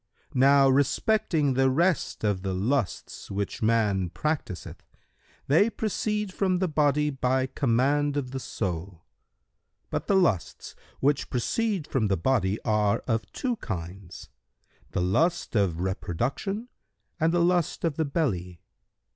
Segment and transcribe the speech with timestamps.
[0.33, 4.81] Now respecting the rest of the lusts which man practiseth,
[5.45, 9.03] they proceed from the body by command of the soul.
[9.91, 14.29] But the lusts which proceed from the body are of two kinds,
[14.89, 16.69] the lust of reproduction
[17.19, 18.59] and the lust of the belly.